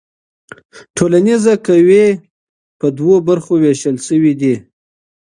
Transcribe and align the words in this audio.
ټولنیزې 0.97 1.53
قوې 1.67 2.07
په 2.79 2.87
دوو 2.97 3.15
برخو 3.27 3.53
ویشل 3.63 3.95
سوي 4.07 4.33
دي. 4.41 4.55